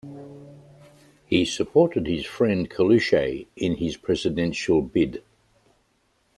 [1.27, 5.21] He supported his friend Coluche in his presidential bid.